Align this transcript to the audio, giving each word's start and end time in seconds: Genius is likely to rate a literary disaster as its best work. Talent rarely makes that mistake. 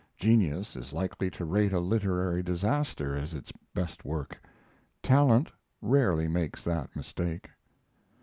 Genius 0.17 0.75
is 0.75 0.93
likely 0.93 1.29
to 1.29 1.45
rate 1.45 1.71
a 1.71 1.79
literary 1.79 2.41
disaster 2.41 3.15
as 3.15 3.35
its 3.35 3.53
best 3.75 4.03
work. 4.03 4.41
Talent 5.03 5.51
rarely 5.79 6.27
makes 6.27 6.63
that 6.63 6.95
mistake. 6.95 7.51